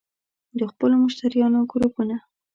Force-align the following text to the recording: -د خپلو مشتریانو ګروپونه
-د 0.59 0.61
خپلو 0.71 0.95
مشتریانو 1.03 1.59
ګروپونه 1.71 2.17